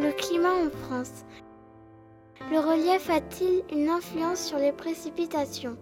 [0.00, 1.24] Le climat en France.
[2.52, 5.76] Le relief a-t-il une influence sur les précipitations?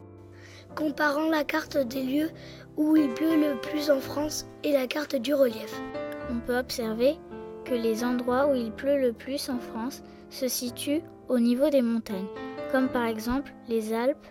[0.75, 2.31] Comparant la carte des lieux
[2.79, 5.83] où il pleut le plus en France et la carte du relief.
[6.31, 7.19] On peut observer
[7.67, 11.83] que les endroits où il pleut le plus en France se situent au niveau des
[11.83, 12.29] montagnes,
[12.73, 14.27] comme par exemple les Alpes,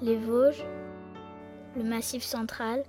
[0.00, 0.64] les Vosges,
[1.74, 2.84] le Massif central,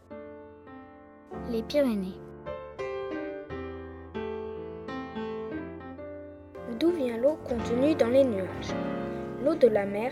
[1.49, 2.22] les Pyrénées.
[6.83, 8.75] D'où vient l'eau contenue dans les nuages
[9.41, 10.11] L'eau de la mer,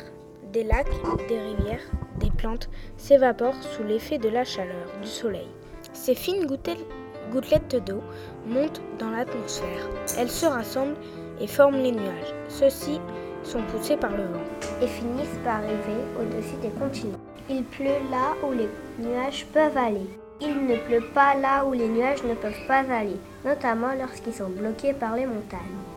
[0.53, 0.88] des lacs,
[1.27, 1.84] des rivières,
[2.17, 5.49] des plantes s'évapore sous l'effet de la chaleur du soleil.
[5.91, 8.02] Ces fines gouttelettes d'eau
[8.48, 9.89] montent dans l'atmosphère.
[10.17, 10.95] Elles se rassemblent
[11.41, 12.34] et forment les nuages.
[12.48, 13.01] Ceux-ci
[13.43, 14.48] sont poussés par le vent
[14.81, 17.20] et finissent par arriver au-dessus des continents.
[17.49, 18.70] Il pleut là où les
[19.05, 20.07] nuages peuvent aller.
[20.40, 24.49] Il ne pleut pas là où les nuages ne peuvent pas aller, notamment lorsqu'ils sont
[24.49, 25.90] bloqués par les montagnes.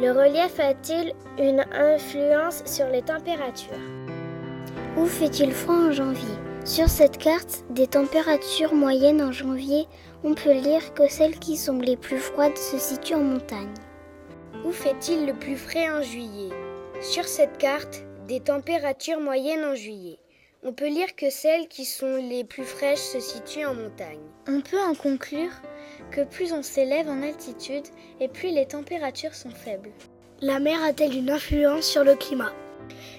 [0.00, 1.12] Le relief a-t-il
[1.44, 3.72] une influence sur les températures?
[4.96, 6.36] Où fait-il froid en janvier?
[6.64, 9.88] Sur cette carte des températures moyennes en janvier,
[10.22, 13.74] on peut lire que celles qui sont les plus froides se situent en montagne.
[14.64, 16.54] Où fait-il le plus frais en juillet?
[17.00, 20.20] Sur cette carte des températures moyennes en juillet,
[20.64, 24.20] on peut lire que celles qui sont les plus fraîches se situent en montagne.
[24.48, 25.52] On peut en conclure
[26.10, 27.86] que plus on s'élève en altitude
[28.20, 29.90] et plus les températures sont faibles.
[30.40, 32.52] La mer a-t-elle une influence sur le climat?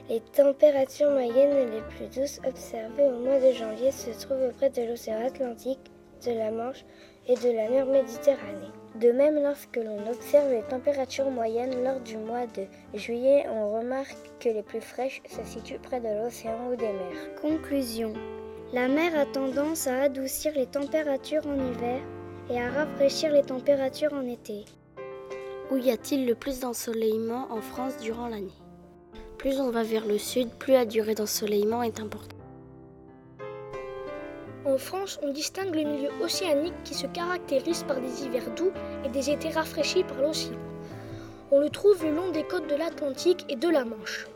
[0.10, 4.84] Les températures moyennes les plus douces observées au mois de janvier se trouvent auprès de
[4.84, 5.92] l'océan Atlantique,
[6.26, 6.86] de la Manche
[7.28, 8.72] et de la mer Méditerranée.
[9.00, 12.66] De même, lorsque l'on observe les températures moyennes lors du mois de
[12.98, 17.36] juillet, on remarque que les plus fraîches se situent près de l'océan ou des mers.
[17.42, 18.12] Conclusion.
[18.74, 22.02] La mer a tendance à adoucir les températures en hiver
[22.50, 24.66] et à rafraîchir les températures en été.
[25.72, 28.60] Où y a-t-il le plus d'ensoleillement en France durant l'année?
[29.38, 32.39] Plus on va vers le sud, plus la durée d'ensoleillement est importante.
[34.70, 38.72] En France, on distingue le milieu océanique qui se caractérise par des hivers doux
[39.04, 40.60] et des étés rafraîchis par l'océan.
[41.50, 44.28] On le trouve le long des côtes de l'Atlantique et de la Manche.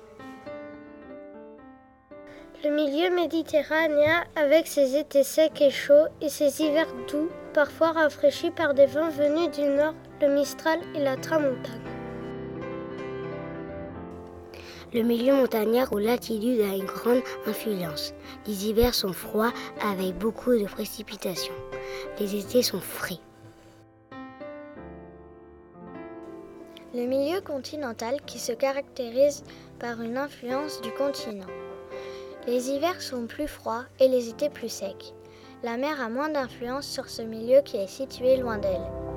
[2.64, 8.50] Le milieu méditerranéen, avec ses étés secs et chauds et ses hivers doux, parfois rafraîchis
[8.50, 12.03] par des vents venus du nord, le Mistral et la Tramontane.
[14.94, 18.14] Le milieu montagnard aux latitudes a une grande influence.
[18.46, 21.56] Les hivers sont froids avec beaucoup de précipitations.
[22.20, 23.18] Les étés sont frais.
[26.94, 29.44] Le milieu continental qui se caractérise
[29.80, 31.48] par une influence du continent.
[32.46, 35.16] Les hivers sont plus froids et les étés plus secs.
[35.64, 39.13] La mer a moins d'influence sur ce milieu qui est situé loin d'elle.